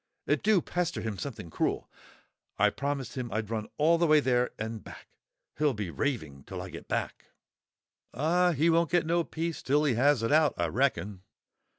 [0.25, 1.87] It do pester him something cruel.
[2.57, 5.07] I promised him I'd run all the way there and back;
[5.59, 7.25] he'll be raving till I get back."
[8.11, 11.21] "Ah, he won't get no peace till he has it out, I reckon."